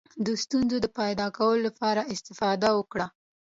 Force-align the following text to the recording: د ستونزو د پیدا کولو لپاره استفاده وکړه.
د 0.25 0.27
ستونزو 0.43 0.77
د 0.81 0.87
پیدا 0.99 1.27
کولو 1.37 1.61
لپاره 1.67 2.01
استفاده 2.13 2.69
وکړه. 2.73 3.07